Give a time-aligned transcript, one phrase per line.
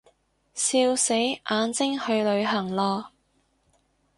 [0.55, 3.05] 笑死，眼睛去旅行囉